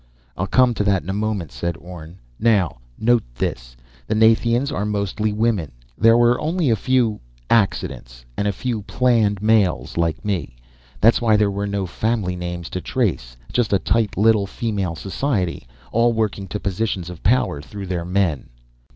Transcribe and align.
"I'll 0.35 0.47
come 0.47 0.73
to 0.73 0.83
that 0.83 1.03
in 1.03 1.11
a 1.11 1.13
moment," 1.13 1.51
said 1.51 1.77
Orne. 1.79 2.17
"Now, 2.39 2.79
note 2.97 3.21
this: 3.35 3.77
the 4.07 4.15
Nathians 4.15 4.71
are 4.71 4.83
mostly 4.83 5.31
women. 5.31 5.73
There 5.95 6.17
were 6.17 6.41
only 6.41 6.71
a 6.71 6.75
few 6.75 7.19
accidents 7.51 8.25
and 8.35 8.47
a 8.47 8.51
few 8.51 8.81
planned 8.81 9.43
males, 9.43 9.97
like 9.97 10.25
me. 10.25 10.55
That's 11.01 11.21
why 11.21 11.37
there 11.37 11.51
were 11.51 11.67
no 11.67 11.85
family 11.85 12.35
names 12.35 12.67
to 12.71 12.81
trace 12.81 13.37
just 13.53 13.73
a 13.73 13.77
tight 13.77 14.17
little 14.17 14.47
female 14.47 14.95
society, 14.95 15.67
all 15.91 16.13
working 16.13 16.47
to 16.47 16.59
positions 16.59 17.11
of 17.11 17.21
power 17.21 17.61
through 17.61 17.85
their 17.85 18.03
men." 18.03 18.49